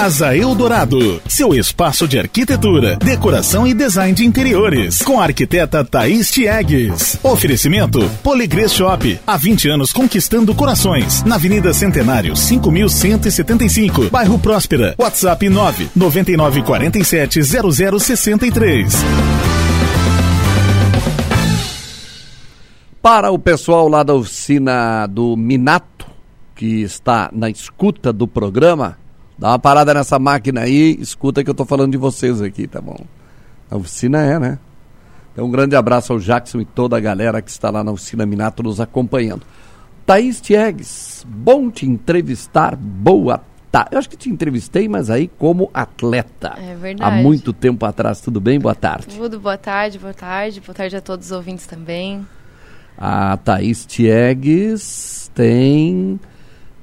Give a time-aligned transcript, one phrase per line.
[0.00, 6.30] Casa Eldorado, seu espaço de arquitetura, decoração e design de interiores, com a arquiteta Thaís
[6.30, 7.18] Tiegues.
[7.22, 14.94] Oferecimento Poligrês Shop, há 20 anos conquistando corações, na Avenida Centenário, 5175, bairro Próspera.
[14.98, 18.94] WhatsApp 9 9947 0063.
[23.02, 26.06] Para o pessoal lá da oficina do Minato,
[26.56, 28.96] que está na escuta do programa,
[29.40, 32.80] dá uma parada nessa máquina aí, escuta que eu tô falando de vocês aqui, tá
[32.80, 32.98] bom?
[33.70, 34.58] A oficina é, né?
[35.32, 38.26] Então um grande abraço ao Jackson e toda a galera que está lá na oficina
[38.26, 39.42] Minato nos acompanhando.
[40.04, 43.40] Thaís Tiegues, bom te entrevistar, boa
[43.72, 43.90] tarde.
[43.92, 46.58] Eu acho que te entrevistei, mas aí como atleta.
[46.58, 47.10] É verdade.
[47.10, 48.58] Há muito tempo atrás, tudo bem?
[48.58, 49.16] Boa tarde.
[49.16, 50.60] Tudo, boa tarde, boa tarde.
[50.60, 52.26] Boa tarde a todos os ouvintes também.
[52.98, 56.20] A Thaís Tiegues tem.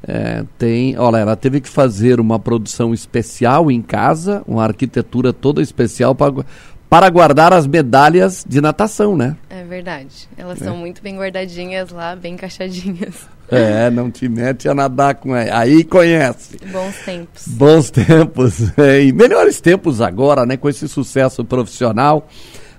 [0.08, 0.98] É, tem.
[0.98, 6.46] Olha, ela teve que fazer uma produção especial em casa, uma arquitetura toda especial para,
[6.90, 9.36] para guardar as medalhas de natação, né?
[9.50, 10.30] É verdade.
[10.38, 13.28] Elas são muito bem guardadinhas lá, bem encaixadinhas.
[13.50, 15.60] É, não te mete a nadar com ela.
[15.60, 16.58] Aí conhece.
[16.72, 17.48] Bons tempos.
[17.48, 18.58] Bons tempos.
[18.78, 20.56] É, e melhores tempos agora, né?
[20.56, 22.28] Com esse sucesso profissional.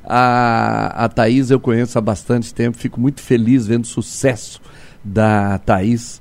[0.05, 4.61] A, a Thaís eu conheço há bastante tempo, fico muito feliz vendo o sucesso
[5.05, 6.21] da Thaís.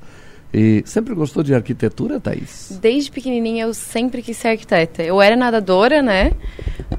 [0.58, 2.80] E sempre gostou de arquitetura, Thaís?
[2.81, 5.03] Desde pequenininha eu sempre quis ser arquiteta.
[5.03, 6.31] Eu era nadadora, né?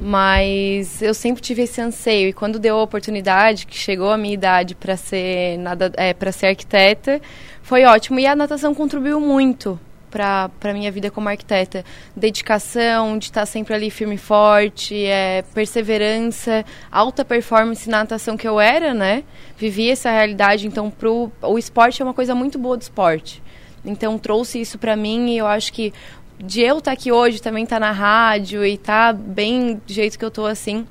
[0.00, 2.28] Mas eu sempre tive esse anseio.
[2.28, 6.30] E quando deu a oportunidade, que chegou a minha idade para ser, nada, é, para
[6.30, 7.20] ser arquiteta,
[7.60, 8.20] foi ótimo.
[8.20, 9.76] E a natação contribuiu muito
[10.10, 11.84] para a minha vida como arquiteta.
[12.16, 18.46] Dedicação, de estar sempre ali firme e forte, é, perseverança, alta performance na natação que
[18.46, 19.24] eu era, né?
[19.56, 23.42] Vivi essa realidade, então pro, o esporte é uma coisa muito boa do esporte.
[23.84, 25.92] Então trouxe isso para mim e eu acho que
[26.38, 30.24] de eu estar aqui hoje, também estar na rádio e estar bem do jeito que
[30.24, 30.86] eu estou assim,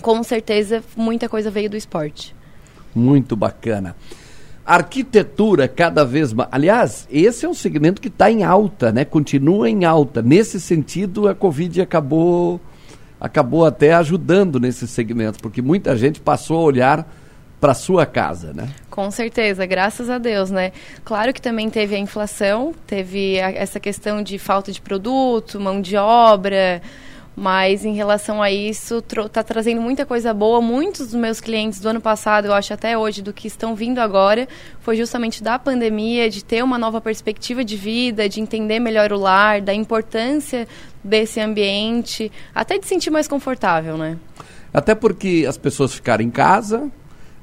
[0.00, 2.34] com certeza muita coisa veio do esporte.
[2.94, 3.94] Muito bacana.
[4.66, 6.48] Arquitetura cada vez mais.
[6.50, 9.04] Aliás, esse é um segmento que está em alta, né?
[9.04, 10.20] Continua em alta.
[10.20, 12.60] Nesse sentido, a Covid acabou,
[13.20, 17.08] acabou até ajudando nesse segmento, porque muita gente passou a olhar
[17.60, 18.68] para sua casa, né?
[18.90, 20.72] Com certeza, graças a Deus, né?
[21.04, 25.80] Claro que também teve a inflação, teve a, essa questão de falta de produto, mão
[25.80, 26.82] de obra,
[27.36, 30.58] mas em relação a isso, está trazendo muita coisa boa.
[30.62, 33.98] Muitos dos meus clientes do ano passado, eu acho até hoje, do que estão vindo
[33.98, 34.48] agora,
[34.80, 39.18] foi justamente da pandemia, de ter uma nova perspectiva de vida, de entender melhor o
[39.18, 40.66] lar, da importância
[41.04, 44.16] desse ambiente, até de sentir mais confortável, né?
[44.72, 46.90] Até porque as pessoas ficaram em casa,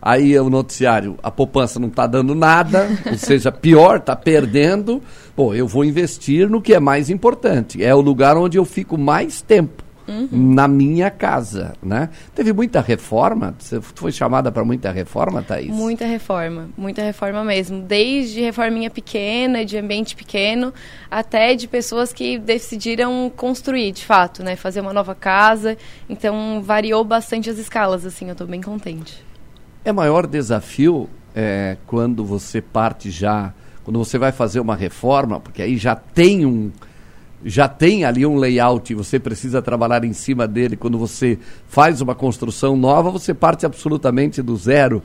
[0.03, 5.01] aí o noticiário, a poupança não está dando nada, ou seja, pior, está perdendo.
[5.33, 7.81] Pô, eu vou investir no que é mais importante.
[7.81, 9.81] É o lugar onde eu fico mais tempo.
[10.05, 10.27] Uhum.
[10.31, 12.09] Na minha casa, né?
[12.35, 13.55] Teve muita reforma?
[13.57, 15.69] Você foi chamada para muita reforma, Thaís?
[15.69, 17.81] Muita reforma, muita reforma mesmo.
[17.81, 20.73] Desde reforminha pequena, de ambiente pequeno,
[21.09, 24.57] até de pessoas que decidiram construir, de fato, né?
[24.57, 25.77] Fazer uma nova casa.
[26.09, 29.23] Então, variou bastante as escalas, assim, eu estou bem contente.
[29.85, 35.61] É maior desafio é, quando você parte já, quando você vai fazer uma reforma, porque
[35.61, 36.71] aí já tem um,
[37.43, 40.77] já tem ali um layout e você precisa trabalhar em cima dele.
[40.77, 45.03] Quando você faz uma construção nova, você parte absolutamente do zero.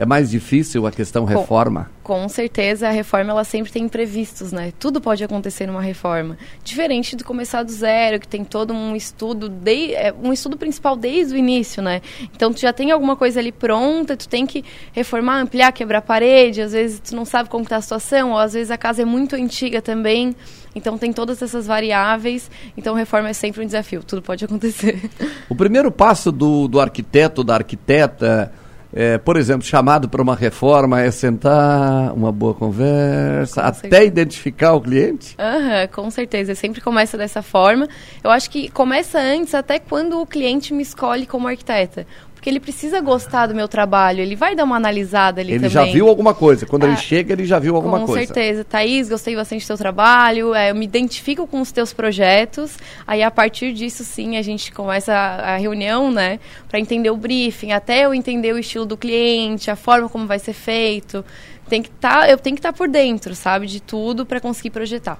[0.00, 1.90] É mais difícil a questão com, reforma?
[2.04, 4.72] Com certeza, a reforma ela sempre tem imprevistos, né?
[4.78, 6.38] Tudo pode acontecer numa reforma.
[6.62, 10.94] Diferente de começar do zero, que tem todo um estudo, de, é, um estudo principal
[10.94, 12.00] desde o início, né?
[12.32, 16.62] Então, tu já tem alguma coisa ali pronta, tu tem que reformar, ampliar, quebrar parede,
[16.62, 19.04] às vezes tu não sabe como está a situação, ou às vezes a casa é
[19.04, 20.32] muito antiga também.
[20.76, 22.48] Então, tem todas essas variáveis.
[22.76, 25.10] Então, reforma é sempre um desafio, tudo pode acontecer.
[25.48, 28.52] O primeiro passo do, do arquiteto, da arquiteta
[28.92, 34.04] é, por exemplo, chamado para uma reforma é sentar, uma boa conversa, com até certeza.
[34.04, 35.36] identificar o cliente?
[35.38, 37.86] Uhum, com certeza, sempre começa dessa forma.
[38.24, 42.06] Eu acho que começa antes, até quando o cliente me escolhe como arquiteta.
[42.38, 45.76] Porque ele precisa gostar do meu trabalho, ele vai dar uma analisada ali ele também.
[45.82, 48.28] Ele já viu alguma coisa, quando ah, ele chega ele já viu alguma com coisa.
[48.28, 48.62] Com certeza.
[48.62, 53.24] Thaís, gostei bastante do seu trabalho, é, eu me identifico com os teus projetos, aí
[53.24, 56.38] a partir disso sim a gente começa a, a reunião, né,
[56.68, 60.38] para entender o briefing, até eu entender o estilo do cliente, a forma como vai
[60.38, 61.24] ser feito.
[61.68, 64.70] Tem que tá, eu tenho que estar tá por dentro, sabe, de tudo para conseguir
[64.70, 65.18] projetar.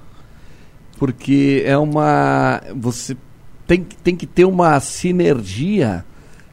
[0.97, 2.63] Porque é uma...
[2.77, 3.17] você
[3.67, 6.05] tem, tem que ter uma sinergia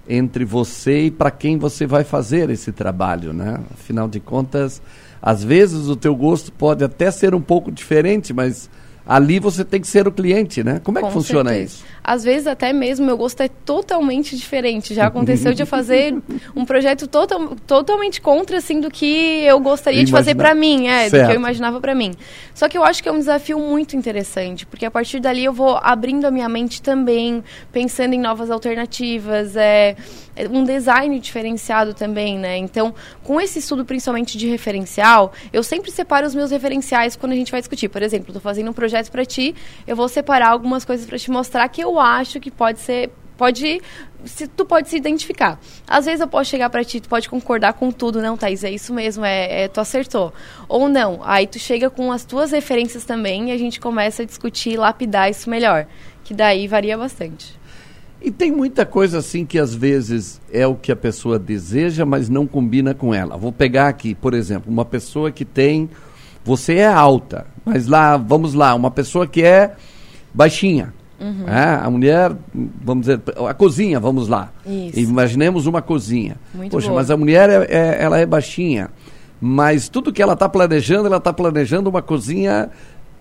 [0.07, 3.59] entre você e para quem você vai fazer esse trabalho, né?
[3.73, 4.81] Afinal de contas,
[5.21, 8.69] às vezes o teu gosto pode até ser um pouco diferente, mas
[9.07, 10.81] ali você tem que ser o cliente, né?
[10.83, 11.75] Como é Com que funciona certeza.
[11.75, 11.85] isso?
[12.03, 14.93] Às vezes até mesmo meu gosto é totalmente diferente.
[14.93, 16.15] Já aconteceu de eu fazer
[16.55, 21.05] um projeto total, totalmente contra assim do que eu gostaria de fazer para mim, é,
[21.05, 21.31] do que Certo.
[21.31, 22.13] eu imaginava para mim.
[22.53, 25.53] Só que eu acho que é um desafio muito interessante, porque a partir dali eu
[25.53, 29.95] vou abrindo a minha mente também, pensando em novas alternativas, é,
[30.35, 32.57] é um design diferenciado também, né?
[32.57, 32.93] Então,
[33.23, 37.51] com esse estudo principalmente de referencial, eu sempre separo os meus referenciais quando a gente
[37.51, 37.89] vai discutir.
[37.89, 39.55] Por exemplo, estou fazendo um projeto para ti,
[39.85, 43.81] eu vou separar algumas coisas para te mostrar que eu acho que pode ser pode
[44.23, 45.59] se, tu pode se identificar.
[45.87, 48.71] Às vezes eu posso chegar para ti, tu pode concordar com tudo, não, Thaís, é
[48.71, 50.33] isso mesmo, é, é, tu acertou.
[50.67, 54.25] Ou não, aí tu chega com as tuas referências também e a gente começa a
[54.25, 55.85] discutir lapidar isso melhor,
[56.23, 57.55] que daí varia bastante.
[58.21, 62.27] E tem muita coisa assim que às vezes é o que a pessoa deseja, mas
[62.27, 63.37] não combina com ela.
[63.37, 65.87] Vou pegar aqui, por exemplo, uma pessoa que tem.
[66.43, 69.73] Você é alta, mas lá, vamos lá, uma pessoa que é
[70.33, 70.93] baixinha.
[71.19, 71.47] Uhum.
[71.47, 72.33] É, a mulher,
[72.83, 74.51] vamos dizer, a cozinha, vamos lá.
[74.65, 74.99] Isso.
[74.99, 76.35] Imaginemos uma cozinha.
[76.53, 76.99] Muito Poxa, boa.
[76.99, 78.89] mas a mulher, é, é- ela é baixinha.
[79.39, 82.69] Mas tudo que ela está planejando, ela está planejando uma cozinha.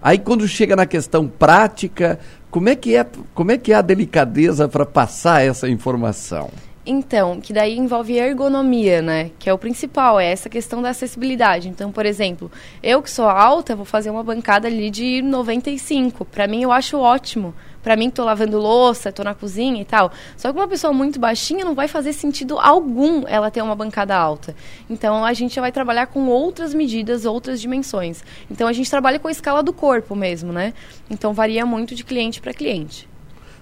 [0.02, 2.18] Aí quando chega na questão prática,
[2.50, 6.50] como é que é, como é, que é a delicadeza para passar essa informação?
[6.86, 9.30] Então, que daí envolve ergonomia, né?
[9.38, 11.66] Que é o principal, é essa questão da acessibilidade.
[11.66, 12.52] Então, por exemplo,
[12.82, 16.26] eu que sou alta, vou fazer uma bancada ali de 95.
[16.26, 17.54] Para mim, eu acho ótimo.
[17.82, 20.12] Para mim, tô lavando louça, tô na cozinha e tal.
[20.36, 24.14] Só que uma pessoa muito baixinha não vai fazer sentido algum ela ter uma bancada
[24.14, 24.54] alta.
[24.88, 28.22] Então, a gente vai trabalhar com outras medidas, outras dimensões.
[28.50, 30.74] Então, a gente trabalha com a escala do corpo mesmo, né?
[31.08, 33.08] Então, varia muito de cliente para cliente.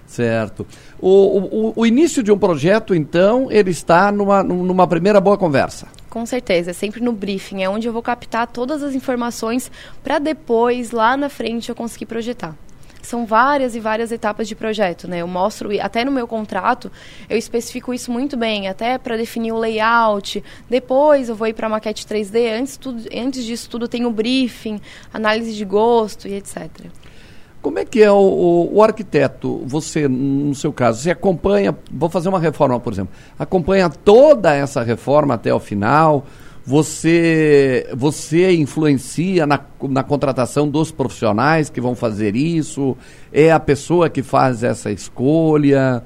[0.07, 0.65] Certo.
[0.99, 5.87] O, o, o início de um projeto, então, ele está numa, numa primeira boa conversa.
[6.09, 9.71] Com certeza, é sempre no briefing, é onde eu vou captar todas as informações
[10.03, 12.55] para depois, lá na frente, eu conseguir projetar.
[13.01, 15.17] São várias e várias etapas de projeto, né?
[15.19, 16.89] Eu mostro, até no meu contrato,
[17.29, 20.41] eu especifico isso muito bem, até para definir o layout.
[20.69, 24.79] Depois eu vou ir para maquete 3D, antes, tudo, antes disso tudo tem o briefing,
[25.13, 26.69] análise de gosto e etc.
[27.63, 29.63] Como é que é o, o, o arquiteto?
[29.65, 34.83] Você, no seu caso, você acompanha, vou fazer uma reforma, por exemplo, acompanha toda essa
[34.83, 36.25] reforma até o final,
[36.65, 42.97] você, você influencia na, na contratação dos profissionais que vão fazer isso,
[43.31, 46.03] é a pessoa que faz essa escolha,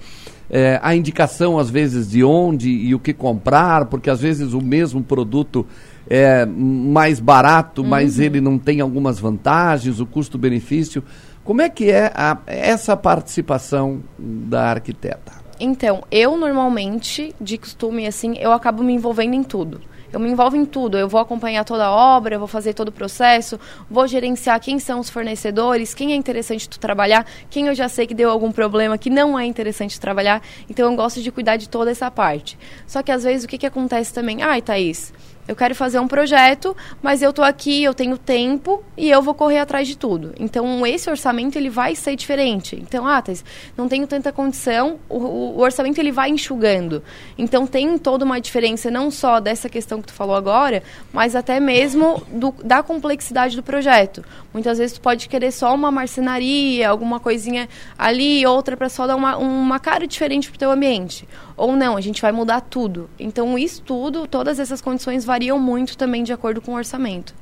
[0.52, 4.62] é, a indicação às vezes de onde e o que comprar, porque às vezes o
[4.62, 5.66] mesmo produto
[6.10, 11.04] é mais barato, mas ele não tem algumas vantagens, o custo-benefício.
[11.48, 15.32] Como é que é a- essa participação da arquiteta?
[15.58, 19.80] Então, eu normalmente, de costume, assim, eu acabo me envolvendo em tudo.
[20.12, 20.98] Eu me envolvo em tudo.
[20.98, 23.58] Eu vou acompanhar toda a obra, eu vou fazer todo o processo,
[23.90, 28.06] vou gerenciar quem são os fornecedores, quem é interessante tu trabalhar, quem eu já sei
[28.06, 30.42] que deu algum problema que não é interessante trabalhar.
[30.70, 32.60] Então, eu gosto de cuidar de toda essa parte.
[32.86, 34.42] Só que às vezes o que, que acontece também?
[34.44, 35.14] Ai, Thaís,
[35.48, 39.34] eu quero fazer um projeto, mas eu tô aqui, eu tenho tempo e eu vou
[39.34, 40.34] correr atrás de tudo.
[40.40, 42.76] Então, esse orçamento ele vai ser diferente.
[42.76, 43.44] Então, ah, Thais,
[43.78, 47.02] não tenho tanta condição, o, o- orçamento ele vai enxugando.
[47.38, 50.84] Então, tem toda uma diferença não só dessa questão que tu falou agora,
[51.14, 54.24] mas até mesmo do- da complexidade do projeto.
[54.54, 59.16] Muitas vezes tu pode querer só uma marcenaria, alguma coisinha ali, outra para só dar
[59.16, 61.28] uma, uma cara diferente pro teu ambiente.
[61.56, 63.10] Ou não, a gente vai mudar tudo.
[63.20, 67.34] Então, isso tudo, todas essas condições variam muito também de acordo com o orçamento.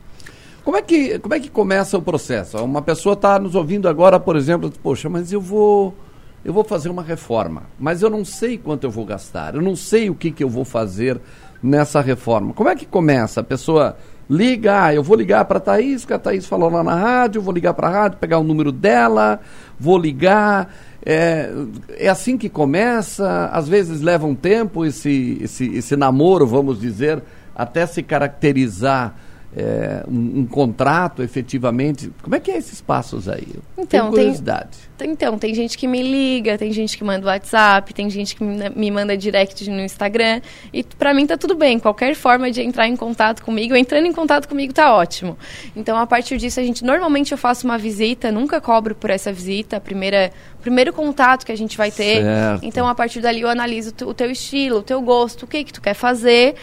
[0.66, 2.58] Como é que, como é que começa o processo?
[2.58, 5.96] Uma pessoa está nos ouvindo agora, por exemplo, poxa, mas eu vou,
[6.44, 9.78] eu vou fazer uma reforma, mas eu não sei quanto eu vou gastar, eu não
[9.78, 11.22] sei o que, que eu vou fazer
[11.64, 12.52] nessa reforma.
[12.54, 13.40] Como é que começa?
[13.40, 13.96] A pessoa
[14.30, 17.42] liga, ah, eu vou ligar para a Thaís, que a Thaís falou lá na rádio,
[17.42, 19.40] vou ligar para a rádio, pegar o número dela,
[19.80, 20.76] vou ligar.
[21.06, 21.52] É,
[21.90, 27.22] é assim que começa, às vezes leva um tempo esse, esse, esse namoro, vamos dizer,
[27.56, 29.16] até se caracterizar
[29.58, 32.12] é, um, um contrato efetivamente.
[32.22, 33.48] Como é que é esses passos aí?
[33.54, 34.78] Eu Então, Tenho tem- curiosidade.
[35.02, 38.70] Então, tem gente que me liga, tem gente que manda WhatsApp, tem gente que me
[38.70, 40.42] me manda direct no Instagram.
[40.74, 41.80] E pra mim tá tudo bem.
[41.80, 45.38] Qualquer forma de entrar em contato comigo, entrando em contato comigo tá ótimo.
[45.76, 49.32] Então, a partir disso, a gente normalmente eu faço uma visita, nunca cobro por essa
[49.34, 50.32] visita, a primeira,
[50.62, 52.24] primeiro contato que a gente vai ter.
[52.24, 52.64] Certo.
[52.66, 55.48] Então, a partir dali eu analiso o teu- o teu estilo, o teu gosto, o
[55.48, 56.56] que que tu quer fazer,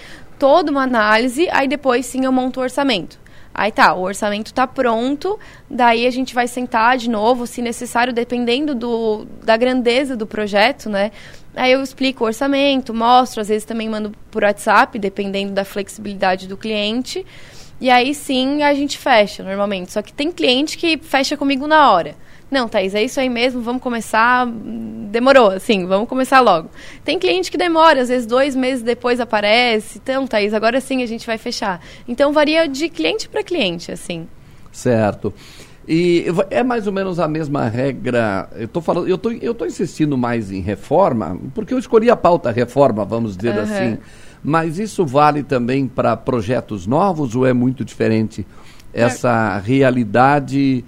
[0.42, 3.16] toda uma análise, aí depois sim eu monto o orçamento.
[3.54, 5.38] Aí tá, o orçamento tá pronto,
[5.70, 10.90] daí a gente vai sentar de novo, se necessário, dependendo do, da grandeza do projeto,
[10.90, 11.12] né?
[11.54, 16.48] Aí eu explico o orçamento, mostro, às vezes também mando por WhatsApp, dependendo da flexibilidade
[16.48, 17.24] do cliente.
[17.82, 19.90] E aí sim a gente fecha normalmente.
[19.90, 22.14] Só que tem cliente que fecha comigo na hora.
[22.48, 24.46] Não, Thaís, é isso aí mesmo, vamos começar.
[24.46, 26.70] Demorou, assim, vamos começar logo.
[27.04, 29.98] Tem cliente que demora, às vezes dois meses depois aparece.
[29.98, 31.80] Então, Thaís, agora sim a gente vai fechar.
[32.06, 34.28] Então varia de cliente para cliente, assim.
[34.70, 35.34] Certo.
[35.88, 38.48] E é mais ou menos a mesma regra.
[38.54, 42.14] Eu estou falando, eu tô, eu tô insistindo mais em reforma, porque eu escolhi a
[42.14, 43.62] pauta reforma, vamos dizer uhum.
[43.62, 43.98] assim.
[44.42, 48.46] Mas isso vale também para projetos novos ou é muito diferente
[48.92, 49.66] essa é.
[49.66, 50.84] realidade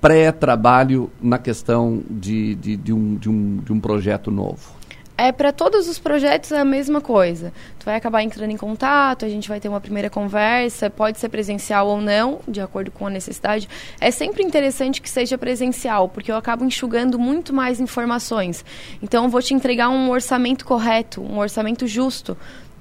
[0.00, 4.78] pré-trabalho na questão de, de, de, um, de, um, de um projeto novo?
[5.20, 7.52] É para todos os projetos é a mesma coisa.
[7.76, 11.28] Tu vai acabar entrando em contato, a gente vai ter uma primeira conversa, pode ser
[11.28, 13.68] presencial ou não, de acordo com a necessidade.
[14.00, 18.64] É sempre interessante que seja presencial, porque eu acabo enxugando muito mais informações.
[19.02, 22.36] Então eu vou te entregar um orçamento correto, um orçamento justo.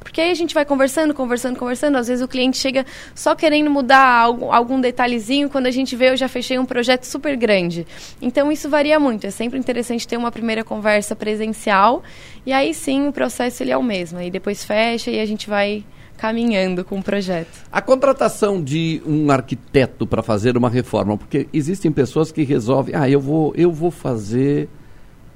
[0.08, 1.98] Porque aí a gente vai conversando, conversando, conversando.
[1.98, 5.50] Às vezes o cliente chega só querendo mudar algum, algum detalhezinho.
[5.50, 7.86] Quando a gente vê, eu já fechei um projeto super grande.
[8.22, 9.28] Então isso varia muito.
[9.28, 12.04] É sempre interessante ter uma primeira conversa presencial.
[12.46, 14.18] E aí sim o processo ele é o mesmo.
[14.18, 15.84] Aí depois fecha e a gente vai
[16.18, 17.66] caminhando com o projeto.
[17.70, 23.10] A contratação de um arquiteto para fazer uma reforma, porque existem pessoas que resolvem, ah,
[23.10, 24.70] eu vou, eu vou fazer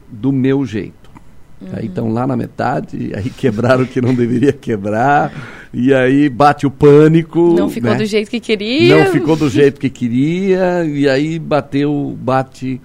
[0.10, 1.01] do meu jeito.
[1.62, 1.70] Uhum.
[1.74, 5.32] Aí estão lá na metade, aí quebraram o que não deveria quebrar,
[5.74, 7.54] e aí bate o pânico.
[7.54, 7.98] Não ficou né?
[7.98, 9.06] do jeito que queria.
[9.06, 12.82] Não ficou do jeito que queria, e aí bateu, bate,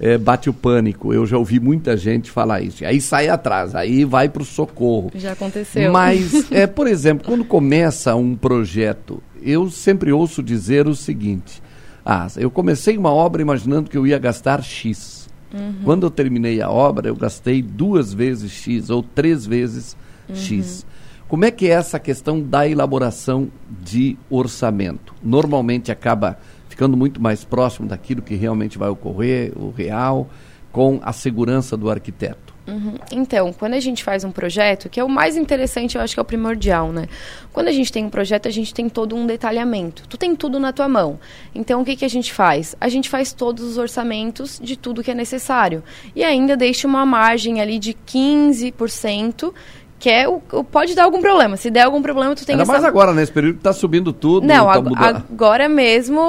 [0.00, 1.12] é, bate o pânico.
[1.12, 2.84] Eu já ouvi muita gente falar isso.
[2.84, 5.10] Aí sai atrás, aí vai para o socorro.
[5.14, 5.92] Já aconteceu.
[5.92, 11.62] Mas, é, por exemplo, quando começa um projeto, eu sempre ouço dizer o seguinte:
[12.04, 15.23] ah, eu comecei uma obra imaginando que eu ia gastar X.
[15.54, 15.74] Uhum.
[15.84, 19.96] Quando eu terminei a obra, eu gastei duas vezes X ou três vezes
[20.28, 20.34] uhum.
[20.34, 20.84] X.
[21.28, 23.48] Como é que é essa questão da elaboração
[23.82, 25.14] de orçamento?
[25.22, 30.28] Normalmente acaba ficando muito mais próximo daquilo que realmente vai ocorrer, o real,
[30.72, 32.53] com a segurança do arquiteto.
[32.66, 32.94] Uhum.
[33.10, 36.20] Então, quando a gente faz um projeto, que é o mais interessante, eu acho que
[36.20, 37.06] é o primordial, né?
[37.52, 40.04] Quando a gente tem um projeto, a gente tem todo um detalhamento.
[40.08, 41.18] Tu tem tudo na tua mão.
[41.54, 42.74] Então, o que, que a gente faz?
[42.80, 45.82] A gente faz todos os orçamentos de tudo que é necessário.
[46.16, 49.52] E ainda deixa uma margem ali de 15%
[49.96, 51.56] que é o, o, pode dar algum problema.
[51.56, 52.72] Se der algum problema, tu tem Ainda essa...
[52.72, 54.46] mais agora, nesse período que tá subindo tudo.
[54.46, 56.20] Não, tá agora mesmo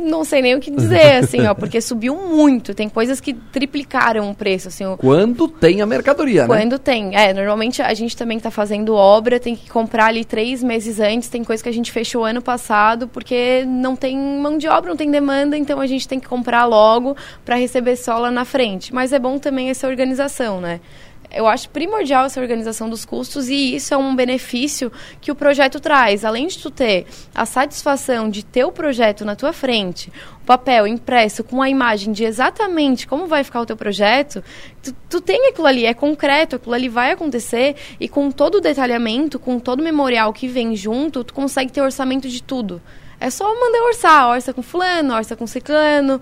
[0.00, 2.74] não sei nem o que dizer, assim, ó, porque subiu muito.
[2.74, 4.84] Tem coisas que triplicaram o preço, assim.
[4.86, 4.96] O...
[4.96, 6.62] Quando tem a mercadoria, Quando né?
[6.62, 7.16] Quando tem.
[7.16, 11.28] É, normalmente a gente também tá fazendo obra, tem que comprar ali três meses antes.
[11.28, 14.96] Tem coisa que a gente fechou ano passado porque não tem mão de obra, não
[14.96, 18.94] tem demanda, então a gente tem que comprar logo para receber só lá na frente.
[18.94, 20.80] Mas é bom também essa organização, né?
[21.32, 25.78] Eu acho primordial essa organização dos custos e isso é um benefício que o projeto
[25.78, 26.24] traz.
[26.24, 30.86] Além de tu ter a satisfação de ter o projeto na tua frente, o papel
[30.86, 34.42] impresso com a imagem de exatamente como vai ficar o teu projeto,
[34.82, 38.60] tu, tu tem aquilo ali, é concreto, aquilo ali vai acontecer e com todo o
[38.60, 42.82] detalhamento, com todo o memorial que vem junto, tu consegue ter orçamento de tudo.
[43.20, 46.20] É só mandar orçar, orça com fulano, orça com ciclano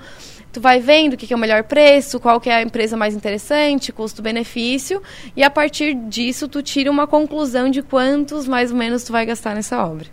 [0.52, 2.96] tu vai vendo o que, que é o melhor preço, qual que é a empresa
[2.96, 5.02] mais interessante, custo-benefício,
[5.36, 9.24] e a partir disso tu tira uma conclusão de quantos mais ou menos tu vai
[9.26, 10.06] gastar nessa obra.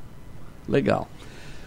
[0.68, 1.08] Legal.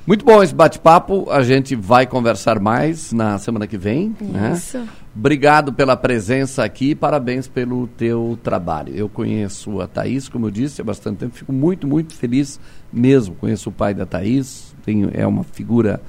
[0.06, 1.30] Muito bom esse bate-papo.
[1.30, 4.16] A gente vai conversar mais na semana que vem.
[4.18, 4.54] Né?
[4.54, 4.78] Isso.
[4.78, 4.88] Né?
[5.18, 8.94] Obrigado pela presença aqui parabéns pelo teu trabalho.
[8.94, 11.34] Eu conheço a Thaís, como eu disse, há bastante tempo.
[11.34, 12.60] Fico muito, muito feliz
[12.92, 13.34] mesmo.
[13.34, 16.00] Conheço o pai da Thaís, tenho, é uma figura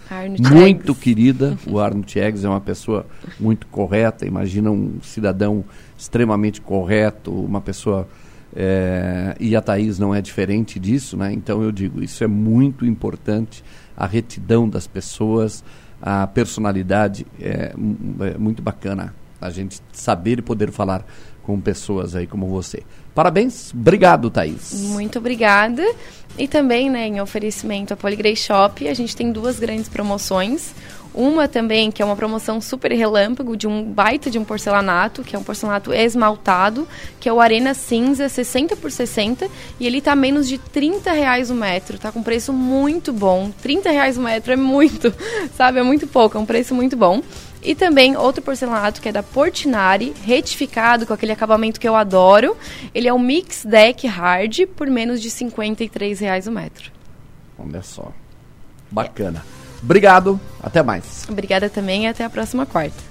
[0.53, 1.57] muito querida.
[1.65, 3.03] O Arnold Eggs é uma pessoa
[3.39, 4.27] muito correta.
[4.27, 5.65] Imagina um cidadão
[5.97, 8.07] extremamente correto, uma pessoa.
[8.55, 11.33] É, e a Thaís não é diferente disso, né?
[11.33, 13.63] Então eu digo, isso é muito importante,
[13.97, 15.63] a retidão das pessoas,
[16.01, 17.73] a personalidade é,
[18.21, 21.05] é muito bacana a gente saber e poder falar
[21.43, 22.83] com pessoas aí como você.
[23.15, 24.73] Parabéns, obrigado, Thaís.
[24.73, 25.83] Muito obrigada.
[26.37, 30.73] E também, né, em oferecimento a Poligrey Shop, a gente tem duas grandes promoções.
[31.13, 35.35] Uma também, que é uma promoção super relâmpago de um baita de um porcelanato, que
[35.35, 36.87] é um porcelanato esmaltado,
[37.19, 39.49] que é o Arena Cinza 60 por 60,
[39.79, 43.51] e ele tá menos de 30 reais o metro, tá com preço muito bom.
[43.61, 45.13] 30 reais o metro é muito,
[45.57, 45.79] sabe?
[45.79, 47.21] É muito pouco, é um preço muito bom.
[47.61, 52.55] E também outro porcelanato que é da Portinari, retificado com aquele acabamento que eu adoro.
[52.93, 56.91] Ele é o Mix Deck Hard por menos de 53 reais o metro.
[57.57, 58.13] Olha só.
[58.89, 59.43] Bacana.
[59.55, 59.58] É.
[59.81, 61.25] Obrigado, até mais.
[61.29, 63.09] Obrigada também e até a próxima quarta.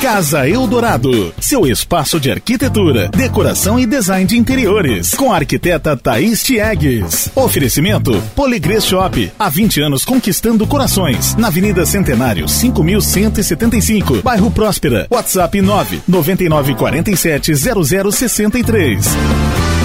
[0.00, 6.44] Casa Eldorado, seu espaço de arquitetura, decoração e design de interiores, com a arquiteta Thaís
[6.44, 7.30] Tiegues.
[7.34, 15.08] Oferecimento Poligrês Shop, há 20 anos conquistando corações, na Avenida Centenário, 5175, bairro Próspera.
[15.10, 19.75] WhatsApp 9 9947 0063.